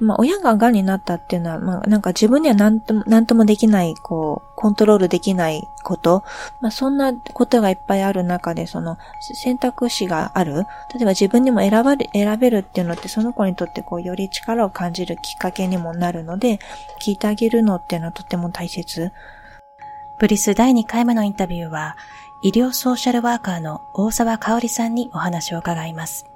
[0.00, 6.22] まあ、親が癌になったっていうのは、まあ、なんか自分には何とも、何ともできない、こう、コントロールできないこと、
[6.60, 10.66] まあ、そんなことがいっぱいある中で、その、選択肢がある。
[10.94, 16.60] 例えば自分にも選ばれ、選べるっていうのって、その子にとってこう、より力を感じるきっかけにもなるので、
[17.00, 19.12] 聞いてあげるのっていうのはとても大切。
[20.18, 21.96] ブリス第2回目のインタビューは、
[22.42, 26.35] 医療ソーシャルワーカーの大沢香織さんにお話を伺います。